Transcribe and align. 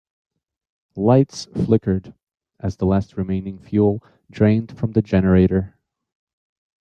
Lights 0.95 1.45
flickered 1.45 2.15
as 2.59 2.77
the 2.77 2.87
last 2.87 3.17
remaining 3.17 3.59
fuel 3.59 4.03
drained 4.31 4.75
from 4.75 4.93
the 4.93 5.03
generator. 5.03 5.75